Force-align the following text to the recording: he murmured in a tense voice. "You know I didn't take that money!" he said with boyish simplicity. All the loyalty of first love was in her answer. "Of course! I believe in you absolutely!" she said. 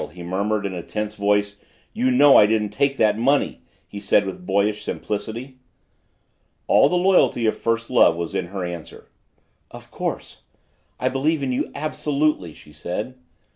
he 0.13 0.23
murmured 0.23 0.65
in 0.65 0.73
a 0.73 0.81
tense 0.81 1.13
voice. 1.13 1.57
"You 1.93 2.09
know 2.09 2.35
I 2.35 2.47
didn't 2.47 2.69
take 2.69 2.97
that 2.97 3.19
money!" 3.19 3.61
he 3.87 3.99
said 3.99 4.25
with 4.25 4.47
boyish 4.47 4.83
simplicity. 4.83 5.59
All 6.65 6.89
the 6.89 6.97
loyalty 6.97 7.45
of 7.45 7.55
first 7.55 7.91
love 7.91 8.15
was 8.15 8.33
in 8.33 8.47
her 8.47 8.65
answer. 8.65 9.09
"Of 9.69 9.91
course! 9.91 10.41
I 10.99 11.07
believe 11.07 11.43
in 11.43 11.51
you 11.51 11.69
absolutely!" 11.75 12.55
she 12.55 12.73
said. 12.73 13.13